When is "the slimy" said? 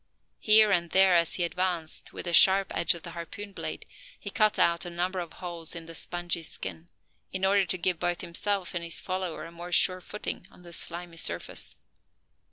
10.63-11.17